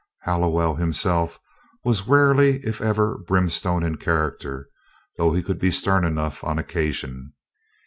Hallowell 0.21 0.73
himself 0.77 1.39
was 1.83 2.07
rarely 2.07 2.55
if 2.65 2.81
ever 2.81 3.19
brimstone 3.19 3.83
in 3.83 3.97
character, 3.97 4.67
though 5.17 5.31
he 5.31 5.43
could 5.43 5.59
be 5.59 5.69
stern 5.69 6.03
enough 6.03 6.43
on 6.43 6.57
occasion. 6.57 7.33